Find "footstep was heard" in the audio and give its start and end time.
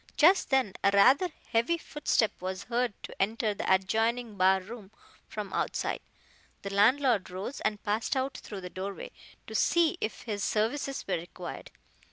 1.77-2.95